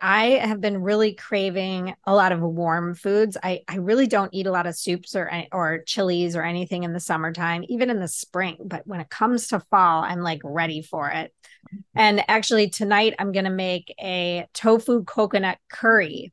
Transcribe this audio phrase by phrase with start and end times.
[0.00, 3.36] I have been really craving a lot of warm foods.
[3.42, 6.92] I, I really don't eat a lot of soups or or chilies or anything in
[6.92, 8.56] the summertime, even in the spring.
[8.64, 11.34] But when it comes to fall, I'm like ready for it.
[11.66, 11.98] Mm-hmm.
[11.98, 16.32] And actually, tonight I'm going to make a tofu coconut curry.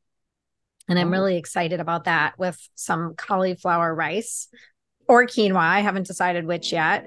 [0.88, 1.12] And I'm oh.
[1.12, 4.48] really excited about that with some cauliflower rice
[5.06, 5.56] or quinoa.
[5.56, 7.06] I haven't decided which yet.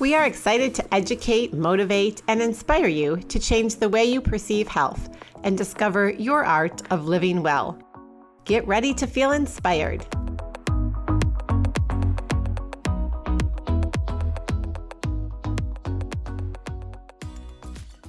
[0.00, 4.66] We are excited to educate, motivate, and inspire you to change the way you perceive
[4.66, 5.10] health
[5.44, 7.78] and discover your art of living well.
[8.46, 10.06] Get ready to feel inspired.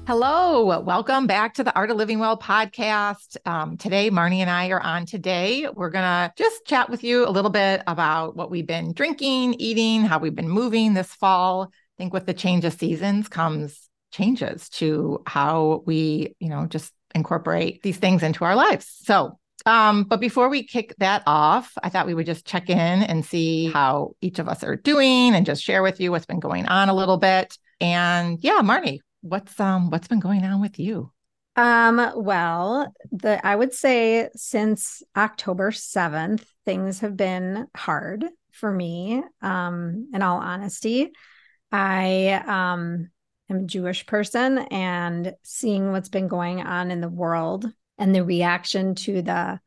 [0.08, 3.38] Hello, welcome back to the Art of Living Well podcast.
[3.46, 5.68] Um, today, Marnie and I are on today.
[5.74, 9.56] We're going to just chat with you a little bit about what we've been drinking,
[9.56, 11.72] eating, how we've been moving this fall,
[12.02, 17.84] think with the change of seasons comes changes to how we, you know, just incorporate
[17.84, 18.92] these things into our lives.
[19.04, 23.04] So, um, but before we kick that off, I thought we would just check in
[23.04, 26.40] and see how each of us are doing and just share with you what's been
[26.40, 27.56] going on a little bit.
[27.80, 31.12] And yeah, Marnie, what's um what's been going on with you?
[31.56, 39.22] Um, well, the I would say since October 7th, things have been hard for me,
[39.44, 41.12] um, in all honesty.
[41.72, 43.10] I um,
[43.50, 48.24] am a Jewish person and seeing what's been going on in the world and the
[48.24, 49.60] reaction to the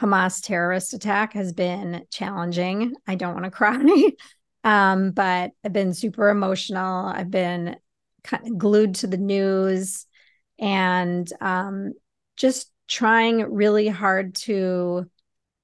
[0.00, 2.94] Hamas terrorist attack has been challenging.
[3.06, 4.10] I don't want to cry,
[4.64, 7.06] um, but I've been super emotional.
[7.06, 7.76] I've been
[8.24, 10.06] kind of glued to the news
[10.58, 11.92] and um,
[12.36, 15.10] just trying really hard to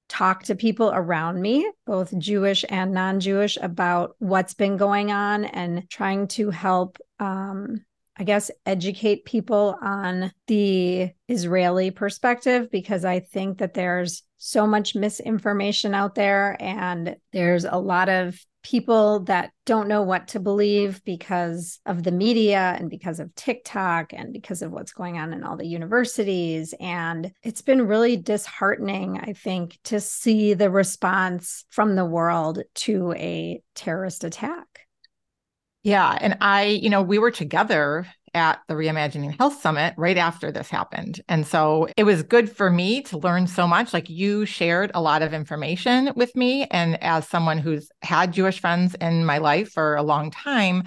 [0.09, 5.45] talk to people around me, both Jewish and non Jewish, about what's been going on
[5.45, 7.85] and trying to help, um,
[8.17, 14.95] I guess, educate people on the Israeli perspective because I think that there's so much
[14.95, 21.03] misinformation out there and there's a lot of people that don't know what to believe
[21.03, 25.43] because of the media and because of TikTok and because of what's going on in
[25.43, 26.73] all the universities.
[26.79, 33.13] And it's been really disheartening, I think, to see the response from the world to
[33.13, 34.65] a terrorist attack.
[35.83, 36.17] Yeah.
[36.19, 40.69] And I, you know, we were together at the Reimagining Health Summit right after this
[40.69, 41.21] happened.
[41.27, 43.93] And so it was good for me to learn so much.
[43.93, 46.65] Like you shared a lot of information with me.
[46.71, 50.83] And as someone who's had Jewish friends in my life for a long time,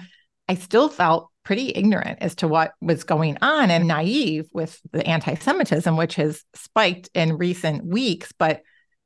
[0.47, 5.05] I still felt pretty ignorant as to what was going on and naive with the
[5.05, 8.31] anti Semitism, which has spiked in recent weeks.
[8.37, 8.61] But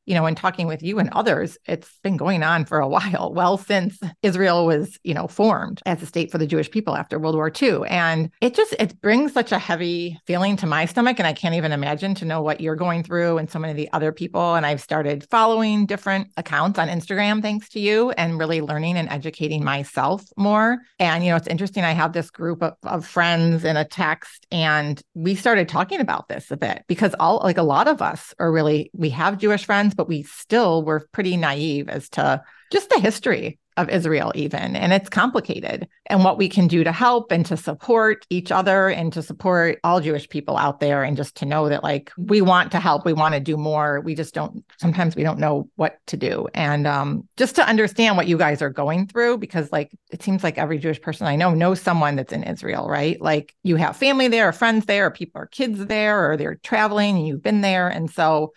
[0.08, 3.34] you know, in talking with you and others, it's been going on for a while,
[3.36, 7.20] well since Israel was, you know, formed as a state for the Jewish people after
[7.20, 7.82] World War II.
[7.88, 11.20] And it just it brings such a heavy feeling to my stomach.
[11.20, 13.78] And I can't even imagine to know what you're going through and so many of
[13.78, 14.56] the other people.
[14.56, 19.10] And I've started following different accounts on Instagram thanks to you and really learning and
[19.10, 20.78] educating myself more.
[21.00, 21.84] And, you know, it's interesting.
[21.84, 26.30] I have this group of, of friends in a text and we started talking about
[26.30, 29.66] this a bit because all like a lot of us are really we have Jewish
[29.66, 32.42] friends but we still were pretty naive as to
[32.72, 34.76] just the history of Israel, even.
[34.76, 35.88] And it's complicated.
[36.08, 39.78] And what we can do to help and to support each other and to support
[39.84, 41.04] all Jewish people out there.
[41.04, 44.02] And just to know that, like, we want to help, we want to do more.
[44.02, 46.48] We just don't, sometimes we don't know what to do.
[46.56, 50.44] And um, just to understand what you guys are going through, because, like, it seems
[50.44, 53.22] like every Jewish person I know knows someone that's in Israel, right?
[53.22, 56.56] Like, you have family there, or friends there, or people, or kids there, or they're
[56.56, 57.88] traveling and you've been there.
[57.88, 58.54] And so,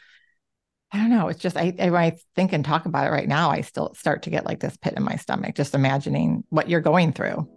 [0.93, 1.29] I don't know.
[1.29, 4.23] It's just I, when I think and talk about it right now, I still start
[4.23, 7.49] to get like this pit in my stomach, just imagining what you're going through.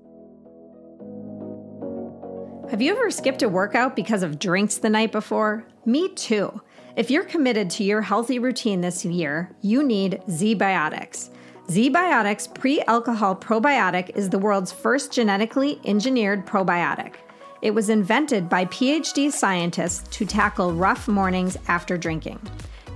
[2.70, 5.68] Have you ever skipped a workout because of drinks the night before?
[5.86, 6.62] Me too.
[6.96, 11.32] If you're committed to your healthy routine this year, you need ZBiotics.
[11.68, 17.16] ZBiotics pre alcohol probiotic is the world's first genetically engineered probiotic.
[17.64, 22.40] It was invented by PhD scientists to tackle rough mornings after drinking.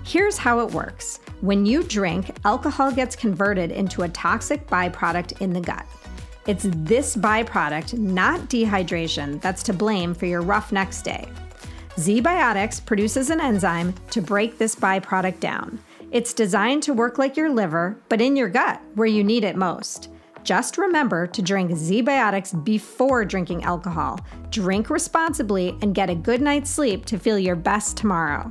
[0.07, 5.51] Here's how it works when you drink, alcohol gets converted into a toxic byproduct in
[5.51, 5.85] the gut.
[6.47, 11.27] It's this byproduct, not dehydration, that's to blame for your rough next day.
[11.97, 15.77] ZBiotics produces an enzyme to break this byproduct down.
[16.11, 19.57] It's designed to work like your liver, but in your gut, where you need it
[19.57, 20.07] most.
[20.47, 24.17] Just remember to drink ZBiotics before drinking alcohol.
[24.49, 28.49] Drink responsibly and get a good night's sleep to feel your best tomorrow.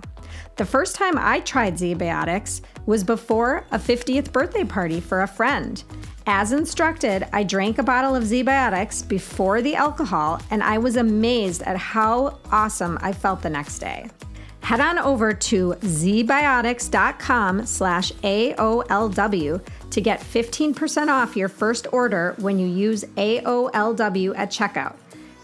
[0.56, 5.82] The first time I tried ZBiotics was before a 50th birthday party for a friend.
[6.26, 11.62] As instructed, I drank a bottle of ZBiotics before the alcohol, and I was amazed
[11.62, 14.10] at how awesome I felt the next day
[14.66, 19.60] head on over to zbiotics.com slash AOLW
[19.90, 24.96] to get 15% off your first order when you use AOLW at checkout.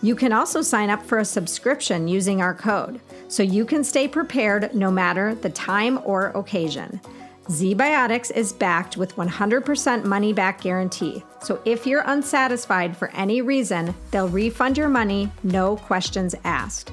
[0.02, 4.08] You can also sign up for a subscription using our code, so you can stay
[4.08, 7.00] prepared no matter the time or occasion.
[7.44, 11.22] ZBiotics is backed with 100% money back guarantee.
[11.40, 16.90] So if you're unsatisfied for any reason, they'll refund your money, no questions asked.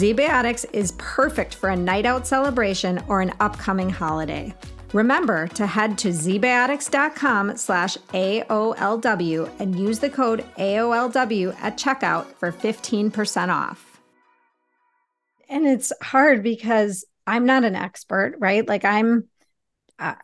[0.00, 4.54] ZBiotics is perfect for a night out celebration or an upcoming holiday.
[4.94, 12.50] Remember to head to zbiotics.com slash AOLW and use the code AOLW at checkout for
[12.50, 14.00] 15% off.
[15.50, 18.66] And it's hard because I'm not an expert, right?
[18.66, 19.28] Like I'm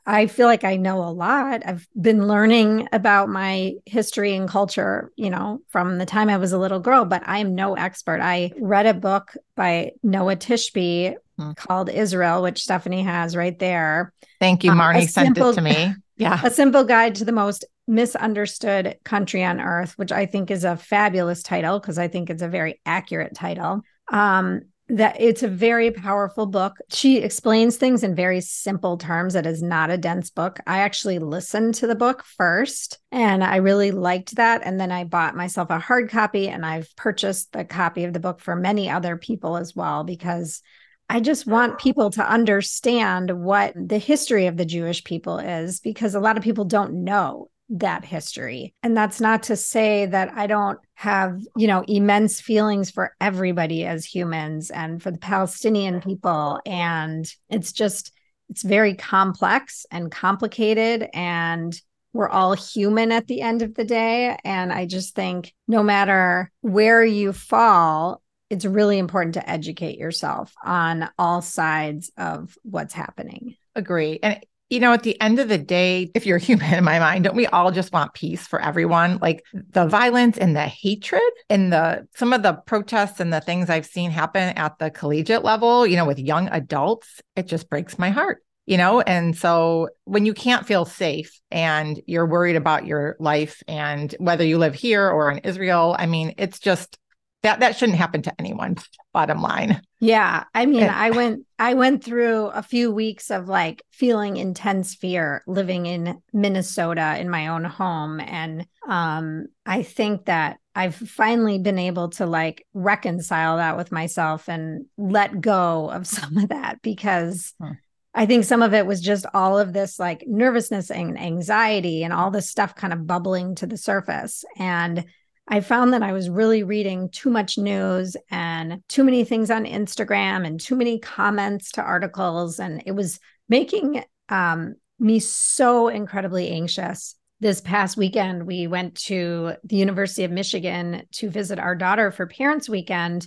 [0.06, 1.62] I feel like I know a lot.
[1.66, 6.52] I've been learning about my history and culture, you know, from the time I was
[6.52, 8.20] a little girl, but I am no expert.
[8.22, 11.52] I read a book by Noa Tishby hmm.
[11.52, 14.14] called Israel, which Stephanie has right there.
[14.40, 14.70] Thank you.
[14.70, 15.94] Um, Marnie um, sent simple, it to me.
[16.18, 16.40] Yeah.
[16.42, 20.74] A simple guide to the most misunderstood country on earth, which I think is a
[20.74, 23.82] fabulous title because I think it's a very accurate title.
[24.10, 26.76] Um, that it's a very powerful book.
[26.90, 29.34] She explains things in very simple terms.
[29.34, 30.60] It is not a dense book.
[30.66, 34.62] I actually listened to the book first and I really liked that.
[34.64, 38.20] And then I bought myself a hard copy and I've purchased the copy of the
[38.20, 40.62] book for many other people as well because
[41.08, 46.14] I just want people to understand what the history of the Jewish people is because
[46.14, 48.74] a lot of people don't know that history.
[48.82, 53.84] And that's not to say that I don't have, you know, immense feelings for everybody
[53.84, 56.60] as humans and for the Palestinian people.
[56.64, 58.12] And it's just,
[58.48, 61.08] it's very complex and complicated.
[61.12, 61.78] And
[62.12, 64.38] we're all human at the end of the day.
[64.44, 70.54] And I just think no matter where you fall, it's really important to educate yourself
[70.64, 73.56] on all sides of what's happening.
[73.74, 74.20] Agree.
[74.22, 77.24] And you know, at the end of the day, if you're human in my mind,
[77.24, 79.18] don't we all just want peace for everyone?
[79.20, 83.70] Like the violence and the hatred and the some of the protests and the things
[83.70, 87.98] I've seen happen at the collegiate level, you know, with young adults, it just breaks
[87.98, 88.42] my heart.
[88.68, 93.62] You know, and so when you can't feel safe and you're worried about your life
[93.68, 96.98] and whether you live here or in Israel, I mean, it's just
[97.46, 98.76] that that shouldn't happen to anyone
[99.12, 103.82] bottom line yeah i mean i went i went through a few weeks of like
[103.90, 110.58] feeling intense fear living in minnesota in my own home and um i think that
[110.74, 116.36] i've finally been able to like reconcile that with myself and let go of some
[116.36, 117.72] of that because huh.
[118.18, 122.14] I think some of it was just all of this like nervousness and anxiety and
[122.14, 124.42] all this stuff kind of bubbling to the surface.
[124.56, 125.04] And
[125.48, 129.64] I found that I was really reading too much news and too many things on
[129.64, 132.58] Instagram and too many comments to articles.
[132.58, 137.14] And it was making um, me so incredibly anxious.
[137.38, 142.26] This past weekend, we went to the University of Michigan to visit our daughter for
[142.26, 143.26] Parents Weekend.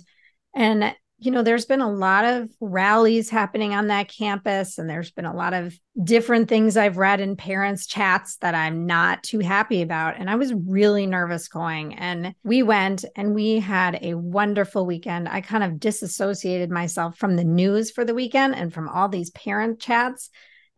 [0.54, 5.10] And you know, there's been a lot of rallies happening on that campus, and there's
[5.10, 9.40] been a lot of different things I've read in parents' chats that I'm not too
[9.40, 10.18] happy about.
[10.18, 11.94] And I was really nervous going.
[11.94, 15.28] And we went and we had a wonderful weekend.
[15.28, 19.30] I kind of disassociated myself from the news for the weekend and from all these
[19.30, 20.30] parent chats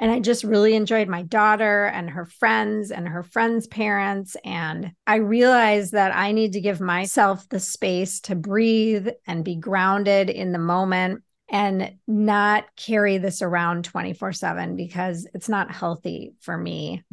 [0.03, 4.37] and I just really enjoyed my daughter and her friends and her friends' parents.
[4.45, 9.55] And I realized that I need to give myself the space to breathe and be
[9.55, 16.35] grounded in the moment and not carry this around 24 7 because it's not healthy
[16.41, 17.05] for me.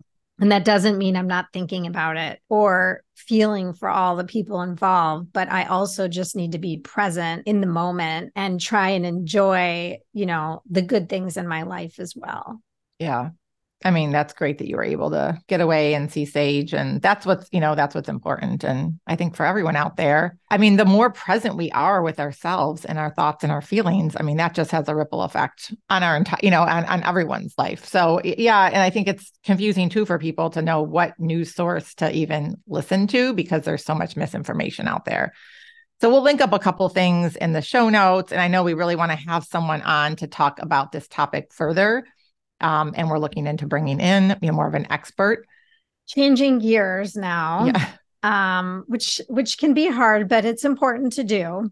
[0.42, 4.64] And that doesn't mean I'm not thinking about it or feeling for all the people
[4.64, 9.06] involved, but I also just need to be present in the moment and try and
[9.06, 12.60] enjoy, you know, the good things in my life as well.
[13.00, 13.30] Yeah.
[13.86, 16.74] I mean, that's great that you were able to get away and see Sage.
[16.74, 18.66] And that's what's, you know, that's what's important.
[18.66, 22.20] And I think for everyone out there, I mean, the more present we are with
[22.20, 25.74] ourselves and our thoughts and our feelings, I mean, that just has a ripple effect
[25.90, 27.86] on our entire, you know, on, on everyone's life.
[27.86, 28.66] So yeah.
[28.66, 32.58] And I think it's confusing too for people to know what news source to even
[32.68, 35.32] listen to because there's so much misinformation out there.
[36.02, 38.34] So we'll link up a couple things in the show notes.
[38.34, 41.54] And I know we really want to have someone on to talk about this topic
[41.54, 42.06] further.
[42.62, 45.46] Um, and we're looking into bringing in you know more of an expert.
[46.08, 47.90] Changing gears now, yeah.
[48.24, 51.72] um, which which can be hard, but it's important to do.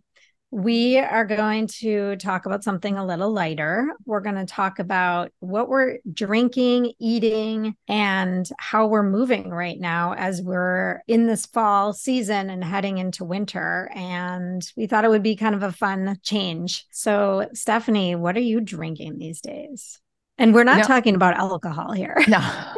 [0.49, 3.89] We are going to talk about something a little lighter.
[4.05, 10.13] We're going to talk about what we're drinking, eating, and how we're moving right now
[10.13, 13.91] as we're in this fall season and heading into winter.
[13.93, 16.85] And we thought it would be kind of a fun change.
[16.91, 19.99] So, Stephanie, what are you drinking these days?
[20.37, 20.83] And we're not no.
[20.83, 22.17] talking about alcohol here.
[22.27, 22.75] No.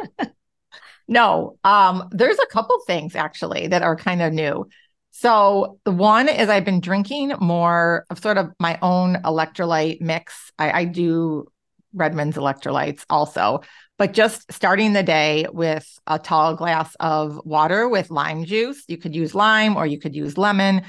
[1.08, 1.58] no.
[1.64, 4.68] Um, there's a couple things actually that are kind of new.
[5.10, 10.52] So the one is I've been drinking more of sort of my own electrolyte mix.
[10.58, 11.48] I, I do
[11.92, 13.60] Redmond's electrolytes also,
[13.98, 18.84] but just starting the day with a tall glass of water with lime juice.
[18.86, 20.82] You could use lime or you could use lemon.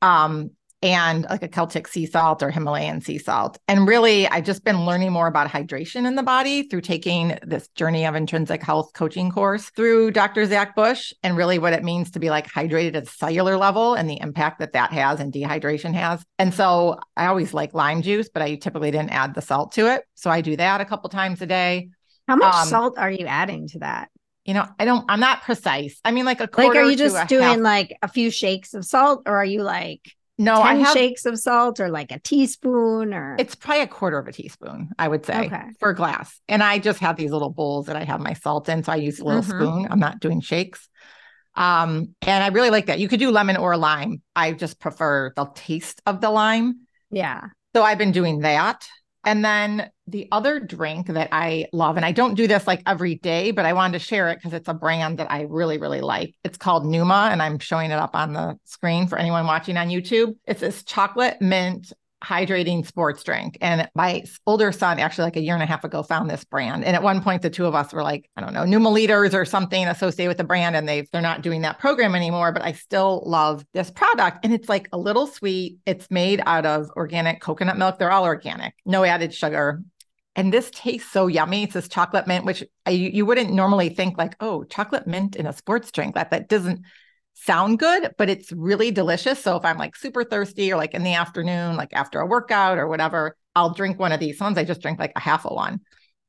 [0.00, 0.50] Um,
[0.82, 3.58] and like a Celtic sea salt or Himalayan sea salt.
[3.66, 7.68] And really, I've just been learning more about hydration in the body through taking this
[7.68, 10.44] journey of intrinsic health coaching course through Dr.
[10.46, 14.08] Zach Bush and really what it means to be like hydrated at cellular level and
[14.08, 16.22] the impact that that has and dehydration has.
[16.38, 19.92] And so I always like lime juice, but I typically didn't add the salt to
[19.92, 20.04] it.
[20.14, 21.88] So I do that a couple times a day.
[22.28, 24.08] How much um, salt are you adding to that?
[24.44, 26.00] you know, I don't, I'm not precise.
[26.04, 26.68] I mean, like a quarter.
[26.68, 27.58] Like, are you just doing half.
[27.58, 31.24] like a few shakes of salt or are you like no, 10 I have shakes
[31.24, 35.08] of salt or like a teaspoon or it's probably a quarter of a teaspoon, I
[35.08, 35.62] would say, okay.
[35.80, 36.40] for a glass.
[36.48, 38.82] And I just have these little bowls that I have my salt in.
[38.82, 39.50] So I use a little mm-hmm.
[39.50, 39.88] spoon.
[39.90, 40.88] I'm not doing shakes.
[41.54, 42.98] Um, and I really like that.
[42.98, 44.20] You could do lemon or lime.
[44.34, 46.80] I just prefer the taste of the lime.
[47.10, 47.46] Yeah.
[47.74, 48.86] So I've been doing that.
[49.26, 53.16] And then the other drink that I love, and I don't do this like every
[53.16, 56.00] day, but I wanted to share it because it's a brand that I really, really
[56.00, 56.36] like.
[56.44, 59.88] It's called Nooma, and I'm showing it up on the screen for anyone watching on
[59.88, 60.36] YouTube.
[60.46, 61.92] It's this chocolate mint
[62.26, 63.56] hydrating sports drink.
[63.60, 66.84] And my older son, actually, like a year and a half ago, found this brand.
[66.84, 69.34] And at one point, the two of us were like, I don't know, Nooma leaders
[69.34, 70.74] or something associated with the brand.
[70.74, 72.52] And they they're not doing that program anymore.
[72.52, 74.44] But I still love this product.
[74.44, 75.78] And it's like a little sweet.
[75.86, 77.98] It's made out of organic coconut milk.
[77.98, 79.82] They're all organic, no added sugar.
[80.34, 81.62] And this tastes so yummy.
[81.62, 85.46] It's this chocolate mint, which I, you wouldn't normally think like, oh, chocolate mint in
[85.46, 86.14] a sports drink.
[86.14, 86.82] That that doesn't
[87.36, 89.42] sound good, but it's really delicious.
[89.42, 92.78] So if I'm like super thirsty or like in the afternoon, like after a workout
[92.78, 94.38] or whatever, I'll drink one of these.
[94.38, 95.80] Sometimes I just drink like a half of one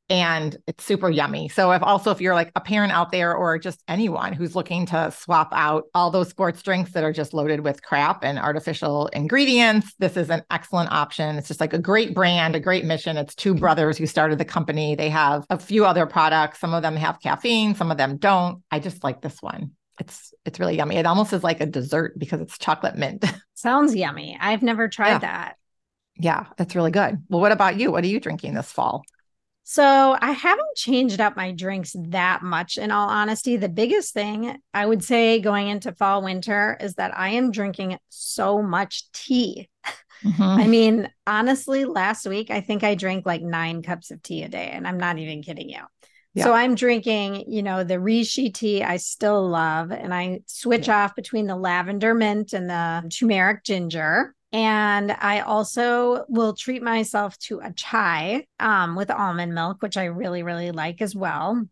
[0.09, 1.49] and it's super yummy.
[1.49, 4.85] So if also if you're like a parent out there or just anyone who's looking
[4.87, 9.07] to swap out all those sports drinks that are just loaded with crap and artificial
[9.07, 11.35] ingredients, this is an excellent option.
[11.37, 13.17] It's just like a great brand, a great mission.
[13.17, 14.95] It's two brothers who started the company.
[14.95, 16.59] They have a few other products.
[16.59, 18.63] Some of them have caffeine, some of them don't.
[18.71, 20.97] I just like this one it's it's really yummy.
[20.97, 23.25] It almost is like a dessert because it's chocolate mint.
[23.55, 24.37] Sounds yummy.
[24.39, 25.19] I've never tried yeah.
[25.19, 25.55] that.
[26.19, 27.23] Yeah, it's really good.
[27.29, 27.91] Well, what about you?
[27.91, 29.03] What are you drinking this fall?
[29.69, 33.57] So I haven't changed up my drinks that much in all honesty.
[33.57, 37.97] The biggest thing I would say going into fall winter is that I am drinking
[38.07, 39.69] so much tea.
[40.23, 40.41] Mm-hmm.
[40.41, 44.49] I mean, honestly, last week I think I drank like nine cups of tea a
[44.49, 45.81] day, and I'm not even kidding you.
[46.37, 46.43] Yeah.
[46.43, 51.03] So I'm drinking, you know, the reishi tea I still love, and I switch yeah.
[51.03, 54.35] off between the lavender mint and the turmeric ginger.
[54.53, 60.05] And I also will treat myself to a chai um, with almond milk, which I
[60.05, 61.65] really, really like as well.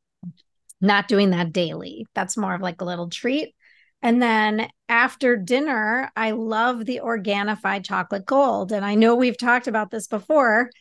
[0.81, 2.07] Not doing that daily.
[2.15, 3.53] That's more of like a little treat.
[4.01, 8.71] And then after dinner, I love the Organifi chocolate gold.
[8.71, 10.71] And I know we've talked about this before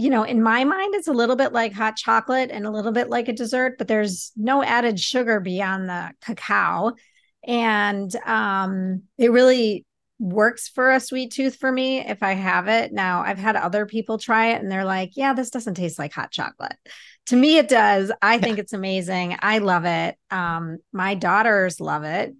[0.00, 2.90] you know, in my mind, it's a little bit like hot chocolate and a little
[2.90, 6.92] bit like a dessert, but there's no added sugar beyond the cacao.
[7.46, 9.84] And um, it really
[10.18, 12.94] works for a sweet tooth for me if I have it.
[12.94, 16.14] Now, I've had other people try it and they're like, yeah, this doesn't taste like
[16.14, 16.76] hot chocolate.
[17.26, 18.10] To me, it does.
[18.22, 19.36] I think it's amazing.
[19.40, 20.16] I love it.
[20.30, 22.34] Um, my daughters love it.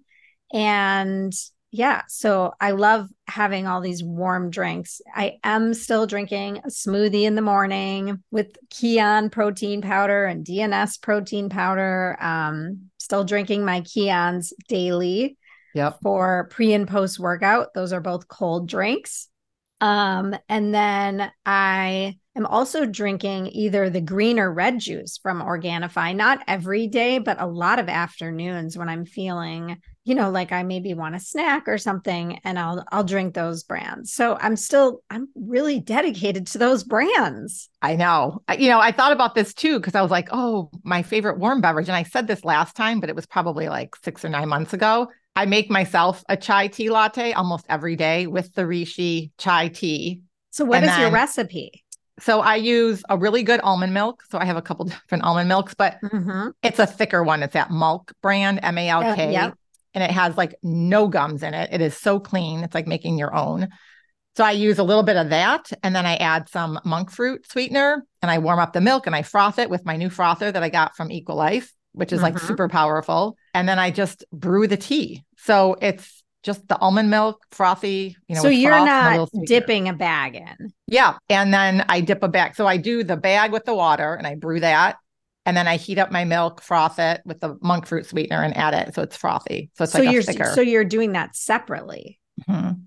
[0.51, 1.31] And
[1.71, 5.01] yeah, so I love having all these warm drinks.
[5.15, 11.01] I am still drinking a smoothie in the morning with Kion protein powder and DNS
[11.01, 12.17] protein powder.
[12.19, 15.37] Um, still drinking my Kions daily
[15.73, 15.99] yep.
[16.03, 17.73] for pre and post workout.
[17.73, 19.29] Those are both cold drinks.
[19.79, 26.15] Um, and then I am also drinking either the green or red juice from Organifi,
[26.15, 30.63] not every day, but a lot of afternoons when I'm feeling, you know, like I
[30.63, 34.11] maybe want a snack or something and I'll I'll drink those brands.
[34.13, 37.69] So I'm still I'm really dedicated to those brands.
[37.81, 38.41] I know.
[38.57, 41.61] You know, I thought about this too because I was like, "Oh, my favorite warm
[41.61, 44.49] beverage." And I said this last time, but it was probably like 6 or 9
[44.49, 45.07] months ago.
[45.35, 50.23] I make myself a chai tea latte almost every day with the Rishi chai tea.
[50.49, 51.83] So what and is then, your recipe?
[52.19, 54.23] So I use a really good almond milk.
[54.29, 56.49] So I have a couple different almond milks, but mm-hmm.
[56.63, 57.43] it's a thicker one.
[57.43, 59.51] It's that Malk brand, M A L K.
[59.93, 61.69] And it has like no gums in it.
[61.71, 62.63] It is so clean.
[62.63, 63.69] It's like making your own.
[64.37, 67.45] So I use a little bit of that and then I add some monk fruit
[67.51, 70.51] sweetener and I warm up the milk and I froth it with my new frother
[70.51, 72.35] that I got from Equal Life, which is mm-hmm.
[72.35, 73.35] like super powerful.
[73.53, 75.25] And then I just brew the tea.
[75.37, 78.41] So it's just the almond milk, frothy, you know.
[78.41, 80.73] So you're not dipping a bag in.
[80.87, 81.17] Yeah.
[81.29, 82.55] And then I dip a bag.
[82.55, 84.97] So I do the bag with the water and I brew that.
[85.45, 88.55] And then I heat up my milk, froth it with the monk fruit sweetener and
[88.55, 88.93] add it.
[88.93, 89.71] So it's frothy.
[89.73, 90.51] So it's so like you're, thicker.
[90.53, 92.19] So you're doing that separately.
[92.47, 92.81] Mm-hmm.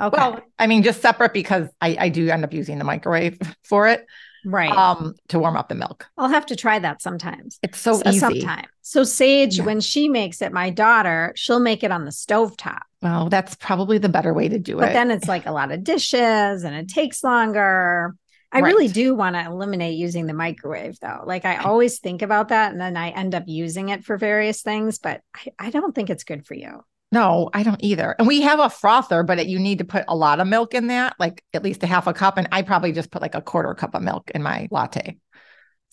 [0.00, 0.16] Okay.
[0.16, 3.88] Well, I mean, just separate because I, I do end up using the microwave for
[3.88, 4.06] it
[4.44, 8.00] right um to warm up the milk i'll have to try that sometimes it's so
[8.06, 9.64] easy sometime so sage yeah.
[9.64, 13.54] when she makes it my daughter she'll make it on the stove top well that's
[13.56, 15.82] probably the better way to do but it but then it's like a lot of
[15.82, 18.14] dishes and it takes longer
[18.50, 18.72] I right.
[18.72, 21.22] really do want to eliminate using the microwave though.
[21.26, 24.62] Like I always think about that and then I end up using it for various
[24.62, 26.82] things, but I, I don't think it's good for you.
[27.10, 28.14] No, I don't either.
[28.18, 30.74] And we have a frother, but it, you need to put a lot of milk
[30.74, 32.36] in that, like at least a half a cup.
[32.36, 35.18] And I probably just put like a quarter cup of milk in my latte.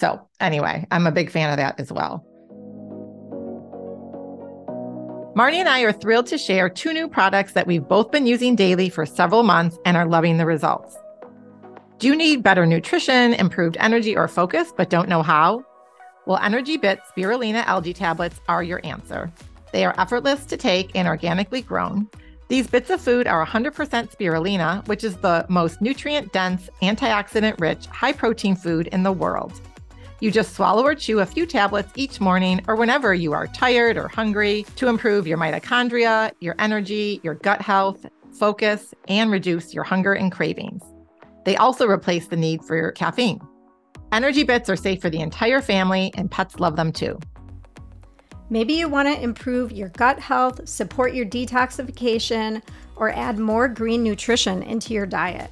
[0.02, 2.26] So, anyway, I'm a big fan of that as well.
[5.38, 8.56] Marnie and I are thrilled to share two new products that we've both been using
[8.56, 10.98] daily for several months and are loving the results.
[11.98, 15.64] Do you need better nutrition, improved energy, or focus, but don't know how?
[16.26, 19.32] Well, Energy Bits spirulina algae tablets are your answer.
[19.72, 22.10] They are effortless to take and organically grown.
[22.50, 23.72] These bits of food are 100%
[24.12, 29.54] spirulina, which is the most nutrient dense, antioxidant rich, high protein food in the world.
[30.20, 33.96] You just swallow or chew a few tablets each morning or whenever you are tired
[33.96, 39.86] or hungry to improve your mitochondria, your energy, your gut health, focus, and reduce your
[39.86, 40.84] hunger and cravings.
[41.46, 43.40] They also replace the need for caffeine.
[44.12, 47.20] Energy bits are safe for the entire family, and pets love them too.
[48.50, 52.62] Maybe you want to improve your gut health, support your detoxification,
[52.96, 55.52] or add more green nutrition into your diet.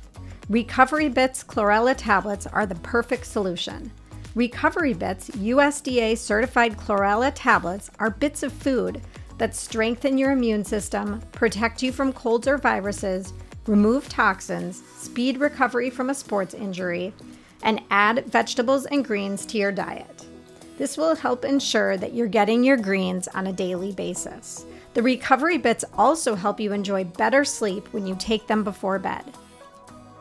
[0.50, 3.92] Recovery Bits chlorella tablets are the perfect solution.
[4.36, 9.02] Recovery Bits USDA certified chlorella tablets are bits of food
[9.38, 13.34] that strengthen your immune system, protect you from colds or viruses,
[13.68, 17.14] remove toxins, speed recovery from a sports injury,
[17.64, 20.26] and add vegetables and greens to your diet.
[20.78, 24.66] This will help ensure that you're getting your greens on a daily basis.
[24.96, 29.24] The recovery bits also help you enjoy better sleep when you take them before bed.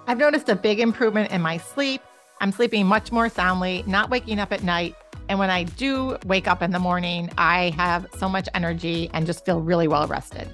[0.06, 2.02] I've noticed a big improvement in my sleep.
[2.40, 4.94] I'm sleeping much more soundly, not waking up at night.
[5.28, 9.26] And when I do wake up in the morning, I have so much energy and
[9.26, 10.52] just feel really well rested.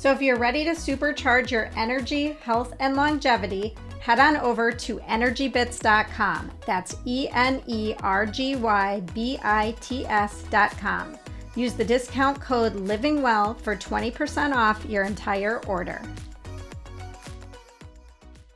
[0.00, 4.98] So, if you're ready to supercharge your energy, health, and longevity, head on over to
[5.00, 6.50] energybits.com.
[6.66, 11.18] That's E N E R G Y B I T S.com.
[11.54, 16.00] Use the discount code LIVINGWELL for 20% off your entire order.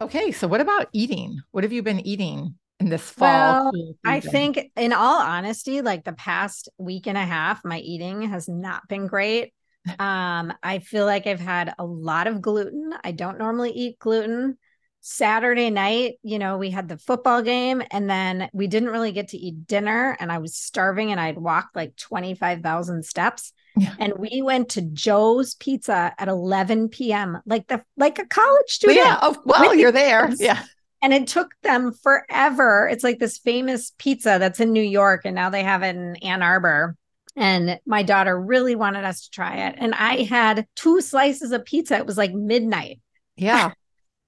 [0.01, 1.43] Okay, so what about eating?
[1.51, 3.71] What have you been eating in this fall?
[3.71, 8.23] Well, I think, in all honesty, like the past week and a half, my eating
[8.23, 9.53] has not been great.
[9.99, 12.95] Um, I feel like I've had a lot of gluten.
[13.03, 14.59] I don't normally eat gluten.
[15.07, 19.29] Saturday night, you know, we had the football game and then we didn't really get
[19.29, 23.53] to eat dinner and I was starving and I'd walked like 25,000 steps.
[23.77, 23.95] Yeah.
[23.99, 27.43] And we went to Joe's Pizza at 11 p.m.
[27.45, 28.99] like the like a college student.
[28.99, 30.33] yeah, oh, well, you're there.
[30.39, 30.63] Yeah.
[31.03, 32.89] And it took them forever.
[32.91, 36.17] It's like this famous pizza that's in New York and now they have it in
[36.17, 36.97] Ann Arbor.
[37.37, 39.75] And my daughter really wanted us to try it.
[39.79, 41.97] And I had two slices of pizza.
[41.97, 43.01] It was like midnight.
[43.37, 43.73] Yeah.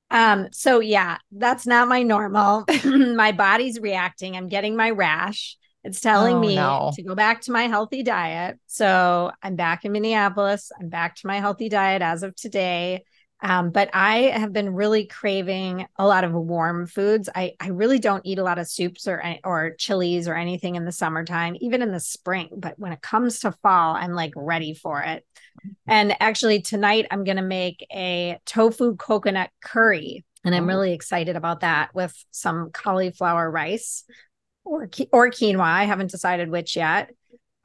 [0.09, 2.65] Um, so yeah, that's not my normal.
[2.85, 4.37] my body's reacting.
[4.37, 5.57] I'm getting my rash.
[5.83, 6.93] It's telling oh, me no.
[6.95, 8.59] to go back to my healthy diet.
[8.67, 10.71] So I'm back in Minneapolis.
[10.79, 13.05] I'm back to my healthy diet as of today.
[13.43, 17.29] Um, but I have been really craving a lot of warm foods.
[17.35, 20.87] I, I really don't eat a lot of soups or or chilies or anything in
[20.87, 22.49] the summertime, even in the spring.
[22.57, 25.27] But when it comes to fall, I'm like ready for it.
[25.87, 30.25] And actually, tonight I'm going to make a tofu coconut curry.
[30.45, 30.69] And I'm oh.
[30.69, 34.05] really excited about that with some cauliflower rice
[34.65, 35.61] or or quinoa.
[35.61, 37.11] I haven't decided which yet.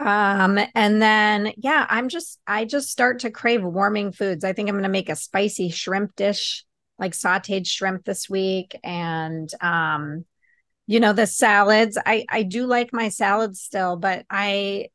[0.02, 4.44] Um, and then yeah, I'm just I just start to crave warming foods.
[4.44, 6.66] I think I'm gonna make a spicy shrimp dish,
[6.98, 8.76] like sauteed shrimp this week.
[8.84, 10.26] And um,
[10.88, 11.98] you know, the salads.
[12.04, 14.88] I I do like my salads still, but I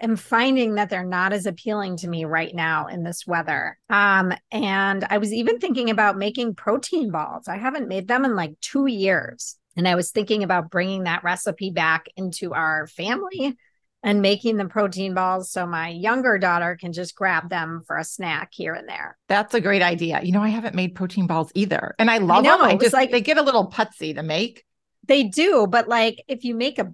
[0.00, 3.78] am finding that they're not as appealing to me right now in this weather.
[3.90, 7.48] Um, and I was even thinking about making protein balls.
[7.48, 9.56] I haven't made them in like two years.
[9.76, 13.56] And I was thinking about bringing that recipe back into our family
[14.04, 18.04] and making the protein balls so my younger daughter can just grab them for a
[18.04, 19.16] snack here and there.
[19.28, 20.20] That's a great idea.
[20.22, 21.94] You know, I haven't made protein balls either.
[21.98, 22.66] And I love I know, them.
[22.66, 24.62] I just like they get a little putsy to make.
[25.08, 26.92] They do, but like if you make a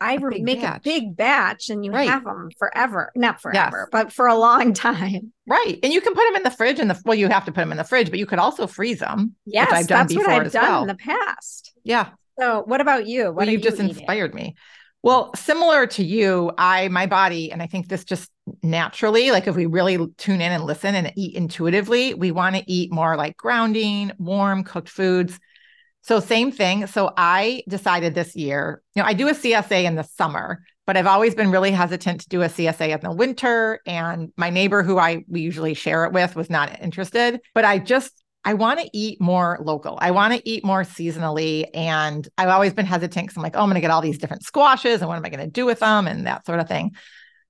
[0.00, 0.78] I a make batch.
[0.78, 2.08] a big batch and you right.
[2.08, 3.12] have them forever.
[3.14, 3.88] Not forever, yes.
[3.90, 5.32] but for a long time.
[5.46, 5.78] Right.
[5.82, 7.60] And you can put them in the fridge and the well, you have to put
[7.60, 9.36] them in the fridge, but you could also freeze them.
[9.46, 10.82] Yes, I've done that's what I've done well.
[10.82, 11.72] in the past.
[11.84, 12.08] Yeah.
[12.38, 13.26] So what about you?
[13.26, 13.90] What well, you've you just eating?
[13.90, 14.56] inspired me.
[15.06, 18.28] Well, similar to you, I my body, and I think this just
[18.64, 22.64] naturally, like if we really tune in and listen and eat intuitively, we want to
[22.66, 25.38] eat more like grounding, warm, cooked foods.
[26.02, 26.88] So same thing.
[26.88, 30.96] So I decided this year, you know, I do a CSA in the summer, but
[30.96, 33.78] I've always been really hesitant to do a CSA in the winter.
[33.86, 37.40] And my neighbor who I we usually share it with was not interested.
[37.54, 38.12] But I just
[38.46, 39.98] I want to eat more local.
[40.00, 41.66] I want to eat more seasonally.
[41.74, 44.18] And I've always been hesitant because I'm like, oh, I'm going to get all these
[44.18, 46.68] different squashes and what am I going to do with them and that sort of
[46.68, 46.92] thing.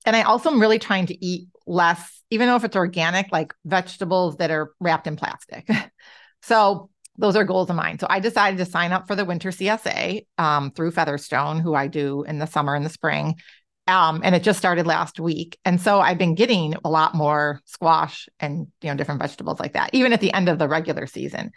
[0.07, 3.53] And I also am really trying to eat less, even though if it's organic, like
[3.67, 5.69] vegetables that are wrapped in plastic.
[6.43, 7.99] so those are goals of mine.
[7.99, 11.89] So I decided to sign up for the winter CSA um, through Featherstone, who I
[11.89, 13.37] do in the summer and the spring.
[13.87, 15.59] Um, and it just started last week.
[15.65, 19.75] And so I've been getting a lot more squash and you know different vegetables like
[19.75, 21.53] that, even at the end of the regular season.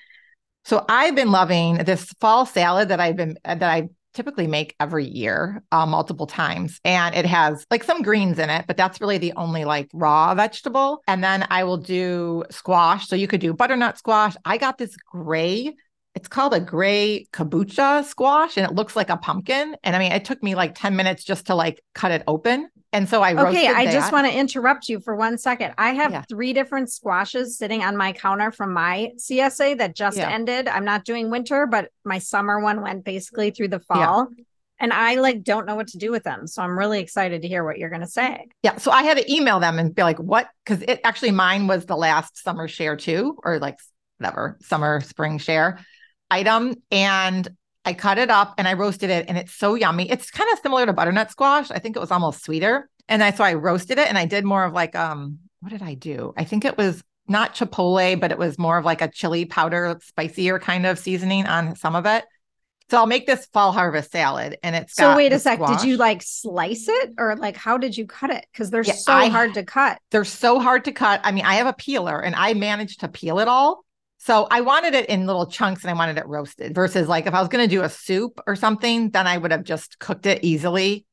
[0.65, 5.05] So I've been loving this fall salad that I've been that I typically make every
[5.05, 9.17] year, uh, multiple times, and it has like some greens in it, but that's really
[9.17, 11.01] the only like raw vegetable.
[11.07, 13.07] And then I will do squash.
[13.07, 14.35] So you could do butternut squash.
[14.45, 15.73] I got this gray
[16.19, 19.77] it's called a gray kabocha squash and it looks like a pumpkin.
[19.84, 22.69] And I mean, it took me like 10 minutes just to like cut it open.
[22.91, 23.93] And so I Okay, I that.
[23.93, 25.75] just want to interrupt you for one second.
[25.77, 26.23] I have yeah.
[26.27, 30.29] three different squashes sitting on my counter from my CSA that just yeah.
[30.29, 30.67] ended.
[30.67, 34.27] I'm not doing winter, but my summer one went basically through the fall.
[34.36, 34.43] Yeah.
[34.82, 36.47] And I like don't know what to do with them.
[36.47, 38.47] So I'm really excited to hear what you're going to say.
[38.62, 38.77] Yeah.
[38.77, 40.49] So I had to email them and be like, what?
[40.65, 43.77] Because it actually mine was the last summer share too, or like
[44.17, 45.79] whatever, summer, spring share
[46.31, 47.47] item and
[47.85, 50.09] I cut it up and I roasted it and it's so yummy.
[50.09, 51.71] It's kind of similar to butternut squash.
[51.71, 52.89] I think it was almost sweeter.
[53.07, 55.81] And I so I roasted it and I did more of like um what did
[55.81, 56.33] I do?
[56.37, 59.99] I think it was not chipotle, but it was more of like a chili powder,
[60.01, 62.25] spicier kind of seasoning on some of it.
[62.89, 65.81] So I'll make this fall harvest salad and it's So wait a sec, squash.
[65.81, 68.45] did you like slice it or like how did you cut it?
[68.53, 69.99] Cuz they're yeah, so I, hard to cut.
[70.11, 71.21] They're so hard to cut.
[71.23, 73.85] I mean, I have a peeler and I managed to peel it all
[74.21, 77.34] so I wanted it in little chunks and I wanted it roasted versus like if
[77.34, 80.25] I was going to do a soup or something, then I would have just cooked
[80.25, 81.05] it easily.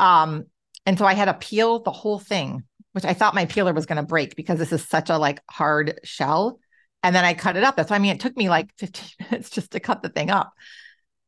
[0.00, 0.46] Um,
[0.84, 3.86] and so I had to peel the whole thing, which I thought my peeler was
[3.86, 6.58] going to break because this is such a like hard shell.
[7.04, 7.76] And then I cut it up.
[7.76, 10.30] That's why I mean it took me like 15 minutes just to cut the thing
[10.30, 10.52] up.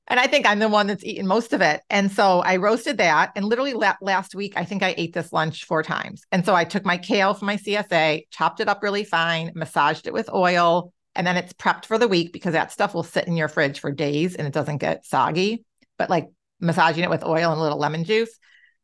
[0.09, 1.83] And I think I'm the one that's eaten most of it.
[1.89, 3.31] And so I roasted that.
[3.37, 6.23] And literally la- last week, I think I ate this lunch four times.
[6.33, 10.07] And so I took my kale from my CSA, chopped it up really fine, massaged
[10.07, 13.27] it with oil, and then it's prepped for the week because that stuff will sit
[13.27, 15.65] in your fridge for days and it doesn't get soggy.
[15.99, 16.29] But like
[16.61, 18.39] massaging it with oil and a little lemon juice.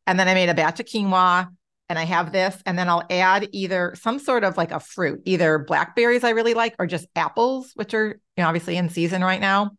[0.05, 1.47] And then I made a batch of quinoa
[1.89, 2.57] and I have this.
[2.65, 6.53] And then I'll add either some sort of like a fruit, either blackberries I really
[6.53, 9.71] like or just apples, which are you know, obviously in season right now,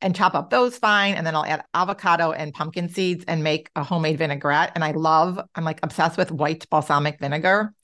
[0.00, 1.14] and chop up those fine.
[1.14, 4.72] And then I'll add avocado and pumpkin seeds and make a homemade vinaigrette.
[4.74, 7.74] And I love, I'm like obsessed with white balsamic vinegar.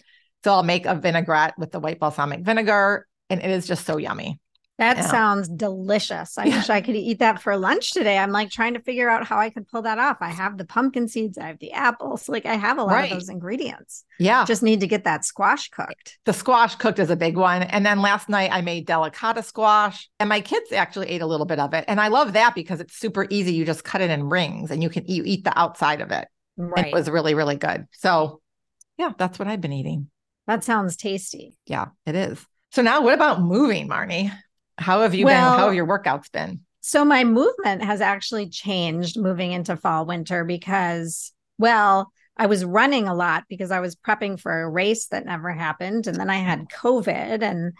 [0.45, 3.07] So I'll make a vinaigrette with the white balsamic vinegar
[3.41, 4.41] and it is just so yummy.
[4.79, 5.07] That yeah.
[5.09, 6.37] sounds delicious.
[6.37, 8.19] I wish I could eat that for lunch today.
[8.19, 10.17] I'm like trying to figure out how I could pull that off.
[10.21, 13.13] I have the pumpkin seeds, I have the apples, like I have a lot right.
[13.13, 14.05] of those ingredients.
[14.19, 14.45] Yeah.
[14.45, 16.19] Just need to get that squash cooked.
[16.25, 17.63] The squash cooked is a big one.
[17.63, 21.47] And then last night I made delicata squash and my kids actually ate a little
[21.47, 21.85] bit of it.
[21.87, 23.55] And I love that because it's super easy.
[23.55, 26.27] You just cut it in rings and you can you eat the outside of it.
[26.57, 26.87] Right.
[26.87, 27.87] It was really, really good.
[27.93, 28.41] So
[28.99, 30.11] yeah, that's what I've been eating.
[30.49, 31.57] That sounds tasty.
[31.65, 32.45] Yeah, it is.
[32.75, 34.37] So now what about moving, Marnie?
[34.79, 35.59] How have you well, been?
[35.61, 36.63] How have your workouts been?
[36.81, 43.07] So my movement has actually changed moving into fall winter because, well, I was running
[43.07, 46.09] a lot because I was prepping for a race that never happened.
[46.09, 47.75] And then I had COVID and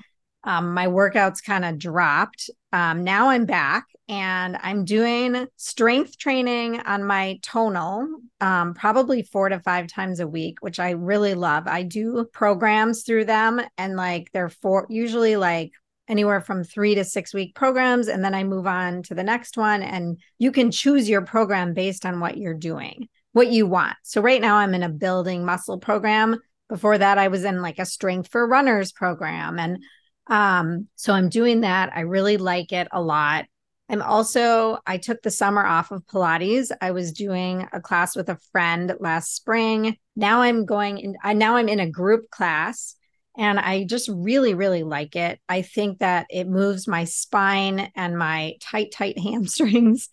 [0.45, 2.49] um, my workouts kind of dropped.
[2.73, 8.09] Um, now I'm back and I'm doing strength training on my tonal,
[8.41, 11.67] um, probably four to five times a week, which I really love.
[11.67, 15.73] I do programs through them, and like they're for usually like
[16.09, 18.09] anywhere from three to six week programs.
[18.09, 19.83] And then I move on to the next one.
[19.83, 23.97] And you can choose your program based on what you're doing, what you want.
[24.03, 26.39] So right now I'm in a building muscle program.
[26.69, 29.59] Before that, I was in like a strength for runners program.
[29.59, 29.83] And
[30.27, 31.93] um, so I'm doing that.
[31.95, 33.45] I really like it a lot.
[33.89, 36.71] I'm also, I took the summer off of Pilates.
[36.81, 39.97] I was doing a class with a friend last spring.
[40.17, 42.97] Now I'm going in, I, now I'm in a group class
[43.37, 45.39] and I just really, really like it.
[45.49, 50.09] I think that it moves my spine and my tight, tight hamstrings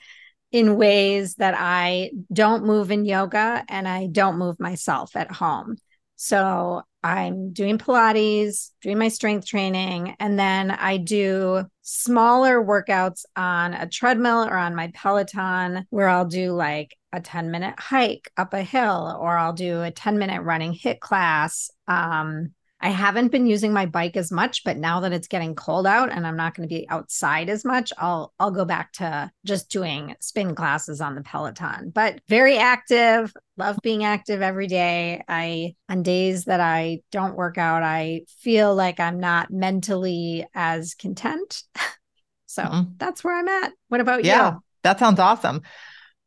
[0.51, 5.77] in ways that I don't move in yoga and I don't move myself at home.
[6.23, 13.73] So I'm doing Pilates, doing my strength training, and then I do smaller workouts on
[13.73, 18.53] a treadmill or on my Peloton where I'll do like a 10 minute hike up
[18.53, 21.71] a hill or I'll do a 10 minute running HIIT class.
[21.87, 25.85] Um, I haven't been using my bike as much, but now that it's getting cold
[25.85, 29.31] out and I'm not going to be outside as much, I'll I'll go back to
[29.45, 31.91] just doing spin classes on the Peloton.
[31.93, 35.23] But very active, love being active every day.
[35.27, 40.95] I on days that I don't work out, I feel like I'm not mentally as
[40.95, 41.61] content.
[42.47, 42.91] so mm-hmm.
[42.97, 43.73] that's where I'm at.
[43.89, 44.41] What about yeah, you?
[44.41, 44.55] Yeah.
[44.83, 45.61] That sounds awesome.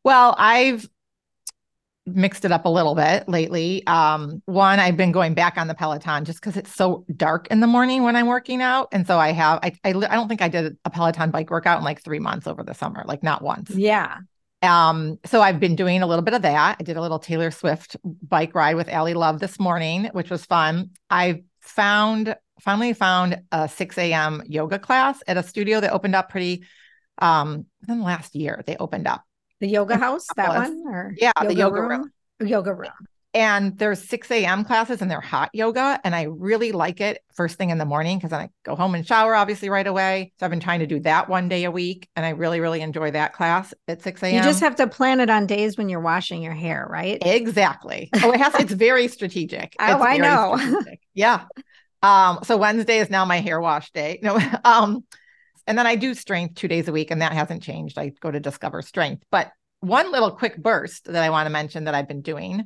[0.05, 0.89] Well, I've
[2.07, 3.87] mixed it up a little bit lately.
[3.87, 7.61] Um, one, I've been going back on the Peloton just because it's so dark in
[7.61, 10.43] the morning when I'm working out, and so I have I, I I don't think
[10.43, 13.43] I did a Peloton bike workout in like three months over the summer, like not
[13.43, 13.71] once.
[13.71, 14.19] Yeah.
[14.63, 16.77] Um, so I've been doing a little bit of that.
[16.81, 20.45] I did a little Taylor Swift bike ride with Ally Love this morning, which was
[20.45, 20.91] fun.
[21.11, 24.43] I found finally found a 6 a.m.
[24.47, 26.65] yoga class at a studio that opened up pretty
[27.19, 28.63] um within the last year.
[28.67, 29.25] They opened up
[29.65, 30.85] the yoga house, that one?
[30.87, 32.13] Or yeah, yoga the yoga room?
[32.41, 32.49] room.
[32.49, 32.91] Yoga room.
[33.33, 34.65] And there's 6 a.m.
[34.65, 35.99] classes and they're hot yoga.
[36.05, 38.95] And I really like it first thing in the morning because then I go home
[38.95, 40.33] and shower, obviously, right away.
[40.39, 42.09] So I've been trying to do that one day a week.
[42.15, 44.37] And I really, really enjoy that class at 6 a.m.
[44.37, 47.19] You just have to plan it on days when you're washing your hair, right?
[47.23, 48.11] Exactly.
[48.23, 49.75] Oh, it has, it's very strategic.
[49.81, 50.85] oh, I know.
[51.15, 51.47] yeah.
[52.03, 54.21] Um, so Wednesday is now my hair wash day.
[54.23, 55.05] No, um,
[55.67, 57.99] and then I do strength two days a week, and that hasn't changed.
[57.99, 59.25] I go to Discover Strength.
[59.31, 62.65] But one little quick burst that I want to mention that I've been doing.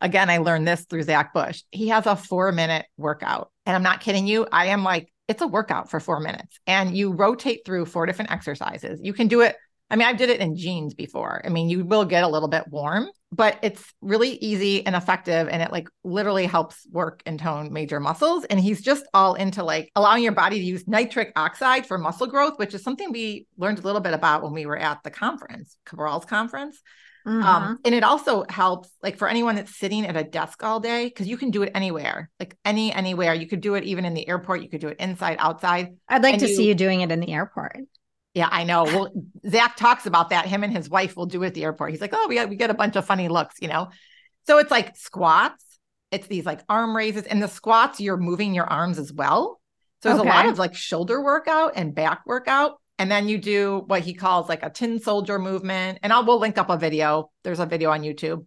[0.00, 1.62] Again, I learned this through Zach Bush.
[1.70, 3.50] He has a four minute workout.
[3.66, 4.46] And I'm not kidding you.
[4.50, 6.58] I am like, it's a workout for four minutes.
[6.66, 9.00] And you rotate through four different exercises.
[9.02, 9.56] You can do it
[9.90, 11.42] I mean, I did it in jeans before.
[11.44, 15.48] I mean, you will get a little bit warm, but it's really easy and effective.
[15.48, 18.44] And it like literally helps work and tone major muscles.
[18.44, 22.28] And he's just all into like allowing your body to use nitric oxide for muscle
[22.28, 25.10] growth, which is something we learned a little bit about when we were at the
[25.10, 26.80] conference, Cabral's conference.
[27.26, 27.46] Um, mm-hmm.
[27.46, 31.04] Um, and it also helps like for anyone that's sitting at a desk all day,
[31.04, 33.34] because you can do it anywhere, like any anywhere.
[33.34, 35.96] You could do it even in the airport, you could do it inside, outside.
[36.08, 37.76] I'd like to you, see you doing it in the airport.
[38.34, 38.84] Yeah, I know.
[38.84, 39.12] Well,
[39.48, 40.46] Zach talks about that.
[40.46, 41.90] Him and his wife will do at the airport.
[41.90, 43.88] He's like, oh, we got, we get a bunch of funny looks, you know?
[44.46, 45.64] So it's like squats.
[46.10, 47.24] It's these like arm raises.
[47.24, 49.60] And the squats, you're moving your arms as well.
[50.02, 50.28] So there's okay.
[50.28, 52.80] a lot of like shoulder workout and back workout.
[52.98, 55.98] And then you do what he calls like a tin soldier movement.
[56.02, 57.30] And I'll we'll link up a video.
[57.42, 58.46] There's a video on YouTube.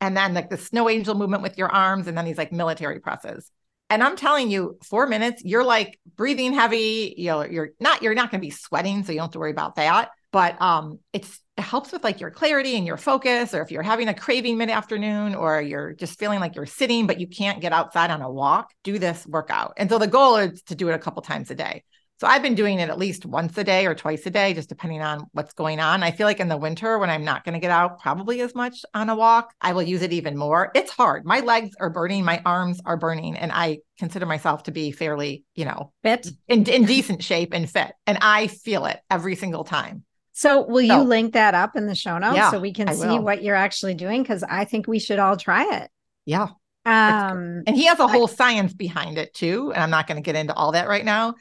[0.00, 3.00] And then like the snow angel movement with your arms, and then these like military
[3.00, 3.50] presses.
[3.88, 7.14] And I'm telling you, four minutes, you're like breathing heavy.
[7.16, 9.04] You know, you're not, you're not going to be sweating.
[9.04, 10.10] So you don't have to worry about that.
[10.32, 13.82] But um, it's it helps with like your clarity and your focus, or if you're
[13.82, 17.72] having a craving mid-afternoon, or you're just feeling like you're sitting, but you can't get
[17.72, 19.72] outside on a walk, do this workout.
[19.78, 21.82] And so the goal is to do it a couple times a day.
[22.18, 24.70] So I've been doing it at least once a day or twice a day, just
[24.70, 26.02] depending on what's going on.
[26.02, 28.54] I feel like in the winter, when I'm not going to get out probably as
[28.54, 30.70] much on a walk, I will use it even more.
[30.74, 31.26] It's hard.
[31.26, 35.44] My legs are burning, my arms are burning, and I consider myself to be fairly,
[35.54, 37.92] you know, fit in, in decent shape and fit.
[38.06, 40.04] And I feel it every single time.
[40.32, 42.94] So will you link that up in the show notes yeah, so we can I
[42.94, 43.22] see will.
[43.22, 44.22] what you're actually doing?
[44.22, 45.90] Because I think we should all try it.
[46.24, 46.48] Yeah.
[46.86, 49.72] Um, and he has a whole I, science behind it too.
[49.74, 51.34] And I'm not going to get into all that right now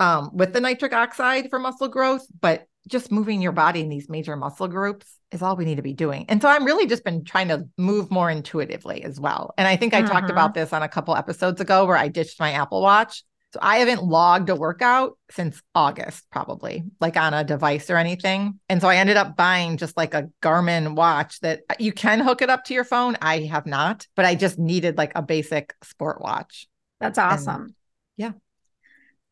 [0.00, 4.08] um, with the nitric oxide for muscle growth, but just moving your body in these
[4.08, 6.24] major muscle groups is all we need to be doing.
[6.28, 9.54] And so I'm really just been trying to move more intuitively as well.
[9.58, 10.10] And I think I mm-hmm.
[10.10, 13.22] talked about this on a couple episodes ago where I ditched my Apple Watch.
[13.52, 18.60] So I haven't logged a workout since August, probably like on a device or anything.
[18.68, 22.42] And so I ended up buying just like a Garmin watch that you can hook
[22.42, 23.16] it up to your phone.
[23.20, 26.68] I have not, but I just needed like a basic sport watch.
[27.00, 27.62] That's awesome.
[27.62, 27.74] And
[28.16, 28.32] yeah.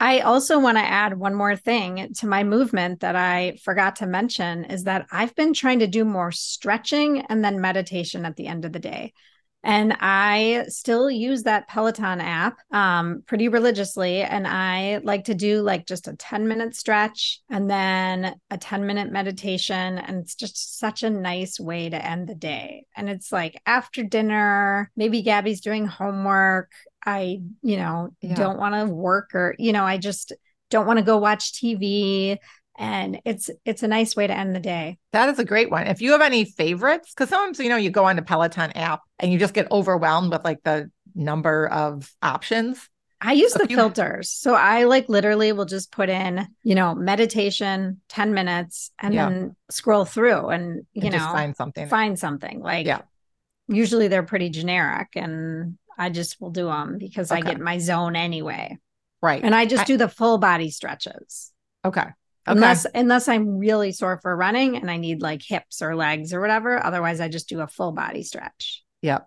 [0.01, 4.07] I also want to add one more thing to my movement that I forgot to
[4.07, 8.47] mention is that I've been trying to do more stretching and then meditation at the
[8.47, 9.13] end of the day.
[9.65, 14.23] And I still use that Peloton app um, pretty religiously.
[14.23, 18.87] And I like to do like just a 10 minute stretch and then a 10
[18.87, 19.99] minute meditation.
[19.99, 22.87] And it's just such a nice way to end the day.
[22.97, 26.71] And it's like after dinner, maybe Gabby's doing homework.
[27.09, 28.35] I, you know, yeah.
[28.35, 30.35] don't want to work or, you know, I just
[30.69, 32.37] don't want to go watch TV
[32.77, 34.99] and it's it's a nice way to end the day.
[35.13, 35.87] That is a great one.
[35.87, 39.01] If you have any favorites, because sometimes you know you go on the Peloton app
[39.19, 42.89] and you just get overwhelmed with like the number of options.
[43.21, 44.31] I use so the filters.
[44.31, 49.29] So I like literally will just put in, you know, meditation, 10 minutes, and yeah.
[49.29, 51.89] then scroll through and, you and know, find something.
[51.89, 52.61] Find something.
[52.61, 53.01] Like, yeah.
[53.67, 57.41] usually they're pretty generic and I just will do them because okay.
[57.41, 58.79] I get my zone anyway.
[59.21, 59.43] Right.
[59.43, 61.53] And I just I, do the full body stretches.
[61.85, 62.01] Okay.
[62.01, 62.11] Okay.
[62.47, 66.41] Unless unless I'm really sore for running and I need like hips or legs or
[66.41, 66.83] whatever.
[66.83, 68.85] Otherwise, I just do a full body stretch.
[69.03, 69.27] Yep.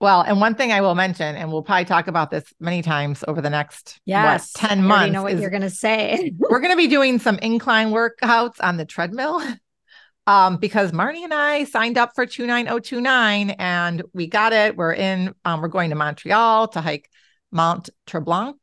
[0.00, 3.24] Well, and one thing I will mention, and we'll probably talk about this many times
[3.26, 5.12] over the next yes, what, 10 months.
[5.12, 6.32] know what you're gonna say.
[6.38, 9.42] we're gonna be doing some incline workouts on the treadmill.
[10.28, 14.76] Um, because Marnie and I signed up for 29029 and we got it.
[14.76, 17.08] We're in, um, we're going to Montreal to hike
[17.50, 18.56] Mount Tremblant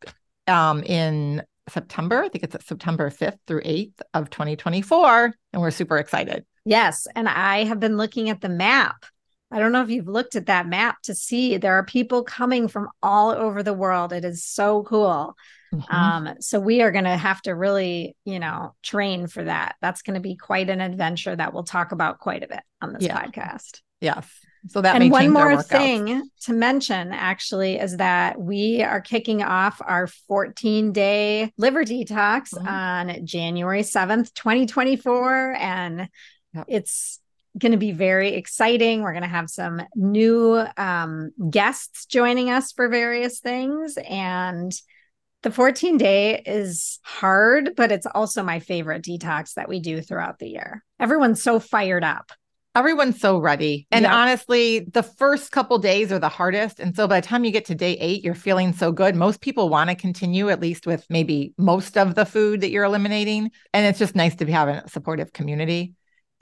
[0.45, 2.21] um, in September.
[2.21, 5.34] I think it's September 5th through 8th of 2024.
[5.54, 6.45] And we're super excited.
[6.65, 7.08] Yes.
[7.15, 9.04] And I have been looking at the map.
[9.56, 12.68] I don't know if you've looked at that map to see there are people coming
[12.68, 14.12] from all over the world.
[14.12, 15.34] It is so cool.
[15.74, 15.96] Mm-hmm.
[15.96, 19.78] Um, so we are going to have to really, you know, train for that.
[19.82, 22.91] That's going to be quite an adventure that we'll talk about quite a bit on
[22.91, 23.24] this yeah.
[23.24, 23.80] podcast.
[24.02, 24.30] Yes.
[24.68, 29.82] So that and one more thing to mention actually is that we are kicking off
[29.82, 32.68] our 14 day liver detox mm-hmm.
[32.68, 35.54] on January 7th, 2024.
[35.54, 36.10] And
[36.54, 36.65] yep.
[36.68, 37.22] it's
[37.58, 39.02] going to be very exciting.
[39.02, 43.98] We're going to have some new um, guests joining us for various things.
[43.98, 44.72] And
[45.44, 50.39] the 14 day is hard, but it's also my favorite detox that we do throughout
[50.39, 50.84] the year.
[51.00, 52.32] Everyone's so fired up
[52.76, 53.88] everyone's so ready.
[53.89, 54.13] And yeah.
[54.13, 56.80] honestly, the first couple days are the hardest.
[56.80, 59.15] And so by the time you get to day eight, you're feeling so good.
[59.15, 62.84] Most people want to continue at least with maybe most of the food that you're
[62.84, 63.52] eliminating.
[63.74, 65.94] And it's just nice to be having a supportive community.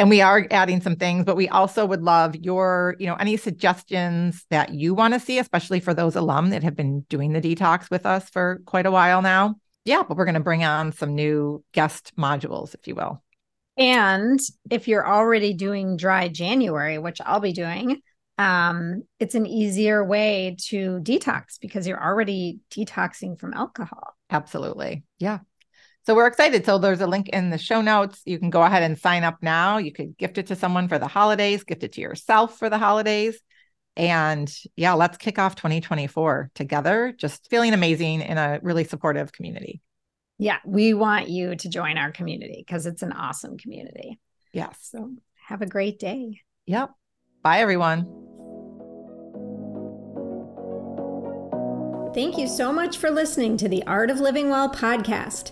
[0.04, 3.38] And we are adding some things, but we also would love your, you know, any
[3.38, 7.40] suggestions that you want to see, especially for those alum that have been doing the
[7.40, 9.56] detox with us for quite a while now.
[9.86, 13.24] Yeah, but we're going to bring on some new guest modules, if you will.
[13.78, 18.02] And if you're already doing dry January, which I'll be doing,
[18.38, 24.18] um, it's an easier way to detox because you're already detoxing from alcohol.
[24.30, 25.06] Absolutely.
[25.20, 25.40] Yeah.
[26.06, 26.66] So we're excited.
[26.66, 28.22] So there's a link in the show notes.
[28.26, 29.78] You can go ahead and sign up now.
[29.78, 32.78] You could gift it to someone for the holidays, gift it to yourself for the
[32.78, 33.40] holidays.
[33.96, 39.82] And yeah, let's kick off 2024 together, just feeling amazing in a really supportive community.
[40.40, 44.20] Yeah, we want you to join our community because it's an awesome community.
[44.52, 44.78] Yes.
[44.82, 45.12] So
[45.48, 46.42] have a great day.
[46.66, 46.90] Yep.
[47.44, 48.04] Bye, everyone.
[52.14, 55.52] Thank you so much for listening to the Art of Living Well podcast.